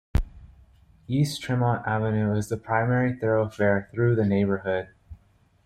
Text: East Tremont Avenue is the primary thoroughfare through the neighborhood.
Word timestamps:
East 1.07 1.43
Tremont 1.43 1.85
Avenue 1.85 2.35
is 2.35 2.49
the 2.49 2.57
primary 2.57 3.15
thoroughfare 3.19 3.87
through 3.93 4.15
the 4.15 4.25
neighborhood. 4.25 4.89